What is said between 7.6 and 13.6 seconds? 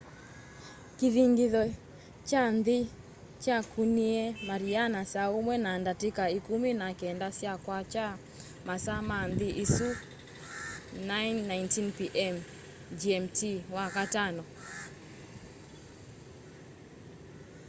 kwakya masaa ma nthĩ ĩsu 09:19 p.m. gmt